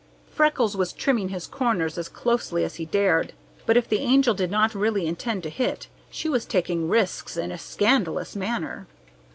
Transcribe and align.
Freckles 0.31 0.75
was 0.75 0.93
trimming 0.93 1.29
his 1.29 1.45
corners 1.45 1.95
as 1.95 2.09
closely 2.09 2.63
as 2.63 2.77
he 2.77 2.85
dared, 2.87 3.33
but 3.67 3.77
if 3.77 3.87
the 3.87 3.99
Angel 3.99 4.33
did 4.33 4.49
not 4.49 4.73
really 4.73 5.05
intend 5.05 5.43
to 5.43 5.49
hit, 5.51 5.89
she 6.09 6.27
was 6.27 6.43
taking 6.43 6.89
risks 6.89 7.37
in 7.37 7.51
a 7.51 7.57
scandalous 7.59 8.35
manner. 8.35 8.87